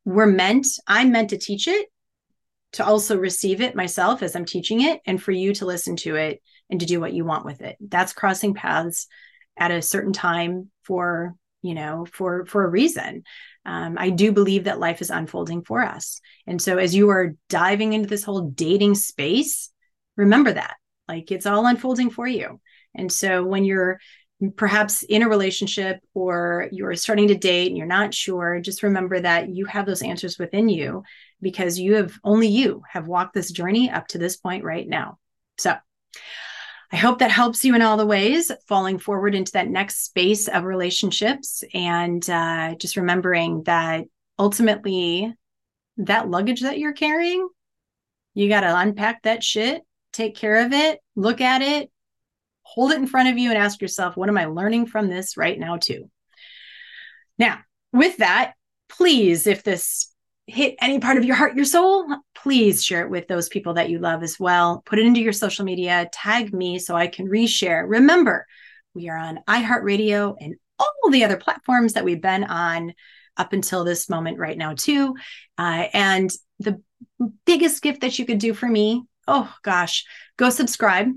we're 0.05 0.25
meant 0.25 0.67
i'm 0.87 1.11
meant 1.11 1.29
to 1.31 1.37
teach 1.37 1.67
it 1.67 1.87
to 2.73 2.85
also 2.85 3.17
receive 3.17 3.61
it 3.61 3.75
myself 3.75 4.21
as 4.21 4.35
i'm 4.35 4.45
teaching 4.45 4.81
it 4.81 5.01
and 5.05 5.21
for 5.21 5.31
you 5.31 5.53
to 5.53 5.65
listen 5.65 5.95
to 5.95 6.15
it 6.15 6.41
and 6.69 6.79
to 6.79 6.85
do 6.85 6.99
what 6.99 7.13
you 7.13 7.25
want 7.25 7.45
with 7.45 7.61
it. 7.61 7.77
That's 7.79 8.13
crossing 8.13 8.53
paths 8.53 9.07
at 9.57 9.71
a 9.71 9.81
certain 9.81 10.13
time 10.13 10.69
for 10.83 11.35
you 11.61 11.73
know 11.73 12.05
for 12.11 12.45
for 12.45 12.63
a 12.63 12.69
reason. 12.69 13.23
Um, 13.65 13.95
I 13.97 14.11
do 14.11 14.31
believe 14.31 14.65
that 14.65 14.79
life 14.79 15.01
is 15.01 15.09
unfolding 15.09 15.63
for 15.63 15.81
us. 15.81 16.21
And 16.45 16.61
so, 16.61 16.77
as 16.77 16.93
you 16.93 17.09
are 17.09 17.35
diving 17.49 17.93
into 17.93 18.07
this 18.07 18.23
whole 18.23 18.41
dating 18.41 18.95
space, 18.95 19.71
remember 20.15 20.53
that 20.53 20.77
like 21.07 21.31
it's 21.31 21.45
all 21.45 21.65
unfolding 21.65 22.09
for 22.09 22.27
you. 22.27 22.59
And 22.95 23.11
so, 23.11 23.43
when 23.43 23.65
you're 23.65 23.99
perhaps 24.55 25.03
in 25.03 25.23
a 25.23 25.29
relationship 25.29 25.99
or 26.13 26.67
you're 26.71 26.95
starting 26.95 27.29
to 27.29 27.35
date 27.35 27.67
and 27.67 27.77
you're 27.77 27.87
not 27.87 28.13
sure, 28.13 28.59
just 28.59 28.83
remember 28.83 29.19
that 29.19 29.49
you 29.49 29.65
have 29.65 29.85
those 29.85 30.01
answers 30.01 30.37
within 30.37 30.69
you 30.69 31.03
because 31.41 31.79
you 31.79 31.95
have 31.95 32.13
only 32.23 32.47
you 32.47 32.81
have 32.89 33.07
walked 33.07 33.33
this 33.33 33.51
journey 33.51 33.89
up 33.89 34.07
to 34.07 34.17
this 34.17 34.37
point 34.37 34.63
right 34.63 34.87
now. 34.87 35.17
So, 35.57 35.75
I 36.91 36.97
hope 36.97 37.19
that 37.19 37.31
helps 37.31 37.65
you 37.65 37.75
in 37.75 37.81
all 37.81 37.97
the 37.97 38.05
ways, 38.05 38.51
falling 38.67 38.99
forward 38.99 39.35
into 39.35 39.53
that 39.53 39.67
next 39.67 40.05
space 40.05 40.47
of 40.47 40.63
relationships 40.63 41.63
and 41.73 42.27
uh, 42.29 42.75
just 42.75 42.95
remembering 42.95 43.63
that 43.63 44.05
ultimately 44.37 45.33
that 45.97 46.29
luggage 46.29 46.61
that 46.61 46.77
you're 46.77 46.93
carrying, 46.93 47.47
you 48.33 48.49
got 48.49 48.61
to 48.61 48.77
unpack 48.77 49.23
that 49.23 49.43
shit, 49.43 49.81
take 50.15 50.35
care 50.35 50.65
of 50.65 50.73
it, 50.73 50.99
look 51.15 51.41
at 51.41 51.61
it, 51.61 51.91
hold 52.63 52.91
it 52.91 52.97
in 52.97 53.07
front 53.07 53.29
of 53.29 53.37
you, 53.37 53.49
and 53.49 53.57
ask 53.57 53.81
yourself, 53.81 54.17
what 54.17 54.29
am 54.29 54.37
I 54.37 54.45
learning 54.45 54.87
from 54.87 55.07
this 55.07 55.37
right 55.37 55.59
now, 55.59 55.77
too? 55.77 56.09
Now, 57.37 57.59
with 57.91 58.17
that, 58.17 58.53
please, 58.89 59.45
if 59.47 59.63
this 59.63 60.11
hit 60.47 60.75
any 60.79 60.99
part 60.99 61.17
of 61.17 61.25
your 61.25 61.35
heart, 61.35 61.55
your 61.55 61.65
soul, 61.65 62.07
please 62.35 62.83
share 62.83 63.01
it 63.01 63.09
with 63.09 63.27
those 63.27 63.49
people 63.49 63.73
that 63.73 63.89
you 63.89 63.99
love 63.99 64.21
as 64.21 64.39
well. 64.39 64.83
Put 64.85 64.99
it 64.99 65.05
into 65.05 65.21
your 65.21 65.33
social 65.33 65.65
media, 65.65 66.07
tag 66.13 66.53
me 66.53 66.77
so 66.79 66.95
I 66.95 67.07
can 67.07 67.27
reshare. 67.27 67.83
Remember, 67.87 68.45
we 68.93 69.09
are 69.09 69.17
on 69.17 69.39
iHeartRadio 69.47 70.35
and 70.39 70.55
all 70.77 71.09
the 71.09 71.23
other 71.23 71.37
platforms 71.37 71.93
that 71.93 72.05
we've 72.05 72.21
been 72.21 72.43
on 72.43 72.93
up 73.37 73.53
until 73.53 73.83
this 73.83 74.07
moment 74.07 74.37
right 74.37 74.57
now, 74.57 74.73
too. 74.73 75.15
Uh, 75.57 75.87
and 75.93 76.29
the 76.59 76.81
biggest 77.45 77.81
gift 77.81 78.01
that 78.01 78.17
you 78.17 78.25
could 78.25 78.39
do 78.39 78.53
for 78.53 78.67
me, 78.67 79.03
oh 79.27 79.53
gosh, 79.63 80.05
go 80.37 80.49
subscribe, 80.49 81.07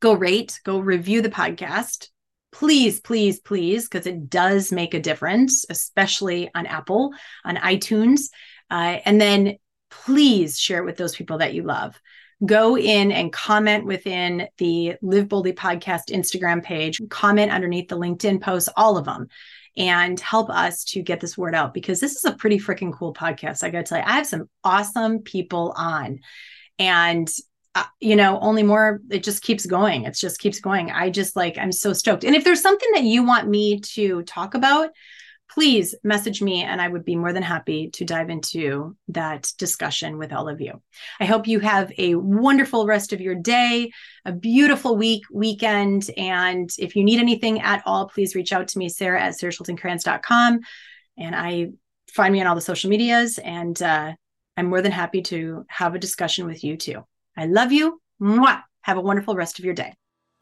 go 0.00 0.12
rate, 0.12 0.60
go 0.64 0.78
review 0.78 1.22
the 1.22 1.30
podcast 1.30 2.08
please, 2.52 3.00
please, 3.00 3.40
please, 3.40 3.88
because 3.88 4.06
it 4.06 4.28
does 4.28 4.72
make 4.72 4.94
a 4.94 5.00
difference, 5.00 5.64
especially 5.70 6.50
on 6.54 6.66
Apple, 6.66 7.12
on 7.44 7.56
iTunes. 7.56 8.30
Uh, 8.70 8.98
and 9.04 9.20
then 9.20 9.56
please 9.90 10.58
share 10.58 10.78
it 10.78 10.84
with 10.84 10.96
those 10.96 11.16
people 11.16 11.38
that 11.38 11.54
you 11.54 11.62
love. 11.62 12.00
Go 12.44 12.76
in 12.76 13.10
and 13.10 13.32
comment 13.32 13.84
within 13.84 14.48
the 14.58 14.94
Live 15.02 15.28
Boldly 15.28 15.52
podcast 15.52 16.10
Instagram 16.10 16.62
page, 16.62 17.00
comment 17.10 17.50
underneath 17.50 17.88
the 17.88 17.98
LinkedIn 17.98 18.40
posts, 18.40 18.68
all 18.76 18.96
of 18.96 19.04
them, 19.04 19.26
and 19.76 20.18
help 20.20 20.48
us 20.48 20.84
to 20.84 21.02
get 21.02 21.20
this 21.20 21.36
word 21.36 21.54
out 21.54 21.74
because 21.74 22.00
this 22.00 22.14
is 22.14 22.24
a 22.24 22.36
pretty 22.36 22.58
freaking 22.58 22.92
cool 22.92 23.12
podcast. 23.12 23.62
I 23.62 23.70
got 23.70 23.78
to 23.78 23.84
tell 23.84 23.98
you, 23.98 24.04
I 24.06 24.12
have 24.12 24.26
some 24.26 24.48
awesome 24.62 25.20
people 25.20 25.74
on. 25.76 26.20
And 26.78 27.28
uh, 27.74 27.84
you 28.00 28.16
know, 28.16 28.40
only 28.40 28.62
more, 28.62 29.00
it 29.10 29.22
just 29.22 29.42
keeps 29.42 29.64
going. 29.66 30.04
It 30.04 30.14
just 30.14 30.40
keeps 30.40 30.58
going. 30.60 30.90
I 30.90 31.10
just 31.10 31.36
like, 31.36 31.58
I'm 31.58 31.70
so 31.70 31.92
stoked. 31.92 32.24
And 32.24 32.34
if 32.34 32.42
there's 32.42 32.62
something 32.62 32.88
that 32.94 33.04
you 33.04 33.22
want 33.22 33.48
me 33.48 33.80
to 33.80 34.22
talk 34.22 34.54
about, 34.54 34.90
please 35.50 35.94
message 36.04 36.42
me 36.42 36.62
and 36.62 36.80
I 36.80 36.88
would 36.88 37.04
be 37.04 37.16
more 37.16 37.32
than 37.32 37.42
happy 37.42 37.90
to 37.90 38.04
dive 38.04 38.30
into 38.30 38.96
that 39.08 39.52
discussion 39.58 40.18
with 40.18 40.32
all 40.32 40.48
of 40.48 40.60
you. 40.60 40.82
I 41.20 41.24
hope 41.24 41.46
you 41.46 41.60
have 41.60 41.92
a 41.96 42.16
wonderful 42.16 42.86
rest 42.86 43.12
of 43.12 43.20
your 43.20 43.34
day, 43.34 43.90
a 44.24 44.32
beautiful 44.32 44.96
week, 44.96 45.22
weekend. 45.32 46.10
And 46.16 46.70
if 46.78 46.96
you 46.96 47.04
need 47.04 47.18
anything 47.18 47.60
at 47.60 47.82
all, 47.86 48.08
please 48.08 48.34
reach 48.34 48.52
out 48.52 48.68
to 48.68 48.78
me, 48.78 48.88
Sara 48.88 49.22
at 49.22 49.34
saraschultingkranz.com. 49.34 50.60
And 51.16 51.34
I 51.34 51.68
find 52.12 52.32
me 52.32 52.40
on 52.40 52.46
all 52.46 52.54
the 52.54 52.60
social 52.60 52.90
medias 52.90 53.38
and 53.38 53.80
uh, 53.82 54.12
I'm 54.58 54.66
more 54.66 54.82
than 54.82 54.90
happy 54.90 55.22
to 55.22 55.64
have 55.68 55.94
a 55.94 56.00
discussion 56.00 56.44
with 56.44 56.64
you 56.64 56.76
too. 56.76 57.04
I 57.36 57.46
love 57.46 57.70
you. 57.70 58.00
Mwah. 58.20 58.64
Have 58.82 58.96
a 58.96 59.00
wonderful 59.00 59.36
rest 59.36 59.60
of 59.60 59.64
your 59.64 59.72
day. 59.72 59.94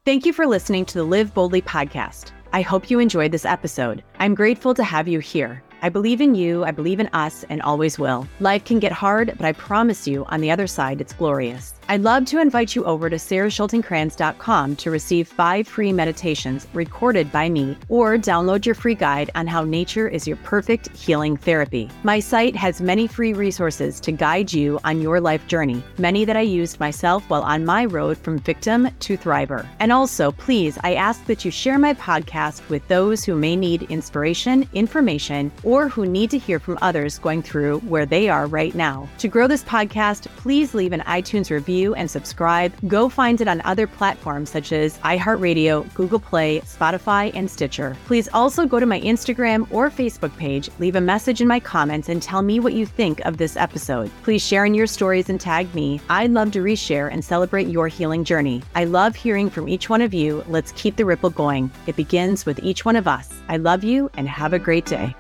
Thank 0.07 0.25
you 0.25 0.33
for 0.33 0.47
listening 0.47 0.87
to 0.87 0.95
the 0.97 1.05
Live 1.05 1.35
Boldly 1.35 1.61
podcast. 1.61 2.33
I 2.55 2.63
hope 2.63 2.91
you 2.91 2.99
enjoyed 2.99 3.31
this 3.31 3.45
episode. 3.45 4.03
I'm 4.19 4.35
grateful 4.35 4.73
to 4.73 4.83
have 4.83 5.07
you 5.07 5.19
here. 5.19 5.63
I 5.83 5.91
believe 5.91 6.23
in 6.23 6.35
you, 6.35 6.65
I 6.65 6.71
believe 6.71 6.99
in 6.99 7.09
us, 7.09 7.45
and 7.51 7.61
always 7.61 7.99
will. 7.99 8.27
Life 8.41 8.65
can 8.65 8.79
get 8.79 8.91
hard, 8.91 9.35
but 9.37 9.45
I 9.45 9.53
promise 9.53 10.09
you, 10.09 10.25
on 10.27 10.41
the 10.41 10.51
other 10.51 10.67
side, 10.67 11.03
it's 11.03 11.13
glorious. 11.13 11.75
I'd 11.89 12.03
love 12.03 12.25
to 12.27 12.41
invite 12.41 12.75
you 12.75 12.85
over 12.85 13.09
to 13.09 13.15
saraschultingkranz.com 13.15 14.75
to 14.77 14.91
receive 14.91 15.29
five 15.29 15.69
free 15.69 15.93
meditations 15.93 16.67
recorded 16.75 17.31
by 17.31 17.49
me 17.49 17.79
or 17.89 18.17
download 18.17 18.67
your 18.67 18.75
free 18.75 18.97
guide 18.97 19.31
on 19.37 19.47
how 19.47 19.63
nature 19.63 20.09
is 20.09 20.27
your 20.27 20.37
perfect 20.39 20.89
healing 20.97 21.37
therapy. 21.37 21.89
My 22.03 22.19
site 22.19 22.57
has 22.57 22.81
many 22.81 23.07
free 23.07 23.35
resources 23.35 24.01
to 24.01 24.11
guide 24.11 24.53
you 24.53 24.81
on 24.83 25.01
your 25.01 25.21
life 25.21 25.47
journey, 25.47 25.81
many 25.97 26.25
that 26.25 26.37
I 26.37 26.41
used 26.41 26.81
myself 26.81 27.23
while 27.31 27.43
on 27.43 27.65
my 27.65 27.85
road 27.85 28.19
from 28.19 28.41
victim 28.41 28.89
to 28.99 29.17
thriver. 29.17 29.65
And 29.79 29.93
also, 29.93 30.33
please, 30.33 30.77
I 30.83 30.95
ask 30.95 31.25
that 31.27 31.45
you 31.45 31.53
share 31.53 31.79
my 31.79 31.95
podcast 31.95 32.69
with 32.69 32.87
those 32.89 33.23
who 33.25 33.37
may 33.37 33.55
need 33.55 33.83
inspiration, 33.83 34.69
information, 34.75 35.53
or 35.63 35.89
who 35.89 36.05
need 36.05 36.31
to 36.31 36.39
hear 36.39 36.59
from 36.59 36.81
others 36.83 37.21
going 37.21 37.43
through 37.43 37.79
where 37.81 38.07
they 38.07 38.29
are 38.29 38.49
right 38.49 38.75
now. 38.75 39.09
To 39.19 39.29
grow 39.29 39.47
this 39.47 39.63
podcast, 39.63 40.27
please 40.37 40.75
leave 40.75 40.93
an 40.93 41.03
iTunes 41.03 41.49
review 41.49 41.76
review, 41.77 41.95
and 41.95 42.11
subscribe. 42.11 42.73
Go 42.89 43.09
find 43.09 43.41
it 43.41 43.49
on 43.49 43.61
other 43.63 43.87
platforms 43.87 44.51
such 44.51 44.73
as 44.73 44.99
iHeartRadio, 44.99 45.93
Google 45.95 46.19
Play, 46.19 46.61
Spotify, 46.61 47.31
and 47.35 47.51
Stitcher. 47.51 47.97
Please 48.07 48.29
also 48.33 48.67
go 48.67 48.81
to 48.81 48.87
my 48.87 49.01
Instagram 49.01 49.67
or 49.71 49.91
Facebook 49.91 50.35
page, 50.37 50.71
leave 50.79 50.97
a 50.97 51.01
message 51.01 51.41
in 51.41 51.49
my 51.49 51.61
comments, 51.61 52.09
and 52.09 52.23
tell 52.23 52.43
me 52.43 52.61
what 52.61 52.73
you 52.73 52.87
think 52.87 53.21
of 53.21 53.37
this 53.37 53.57
episode. 53.57 54.11
Please 54.23 54.43
share 54.43 54.65
in 54.65 54.75
your 54.75 54.87
stories 54.87 55.29
and 55.29 55.41
tag 55.41 55.73
me. 55.75 56.01
I'd 56.09 56.31
love 56.31 56.53
to 56.53 56.63
reshare 56.63 57.13
and 57.13 57.25
celebrate 57.25 57.69
your 57.69 57.89
healing 57.89 58.25
journey. 58.25 58.63
I 58.75 58.85
love 58.85 59.15
hearing 59.15 59.51
from 59.51 59.69
each 59.69 59.91
one 59.91 60.03
of 60.03 60.15
you. 60.15 60.45
Let's 60.49 60.73
keep 60.73 60.97
the 60.97 61.05
ripple 61.05 61.31
going. 61.31 61.71
It 61.87 61.97
begins 61.97 62.47
with 62.47 62.59
each 62.63 62.85
one 62.85 62.97
of 62.97 63.07
us. 63.07 63.29
I 63.49 63.59
love 63.59 63.85
you 63.85 64.11
and 64.15 64.29
have 64.29 64.53
a 64.53 64.59
great 64.59 64.87
day. 64.87 65.15